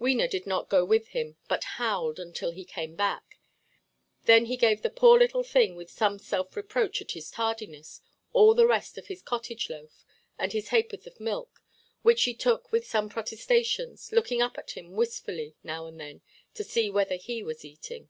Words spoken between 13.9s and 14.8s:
looking up at